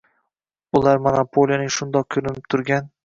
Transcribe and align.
bular 0.77 1.03
monopoliyaning 1.07 1.73
shundoq 1.77 2.09
ko‘rinib 2.17 2.41
turgan 2.55 2.91